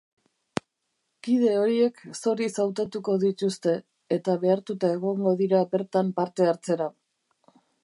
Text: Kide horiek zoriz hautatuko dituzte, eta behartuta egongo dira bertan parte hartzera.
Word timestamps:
Kide 1.27 1.51
horiek 1.57 2.01
zoriz 2.19 2.47
hautatuko 2.63 3.15
dituzte, 3.25 3.75
eta 4.19 4.37
behartuta 4.47 4.93
egongo 4.97 5.37
dira 5.43 5.63
bertan 5.77 6.13
parte 6.19 6.51
hartzera. 6.55 6.91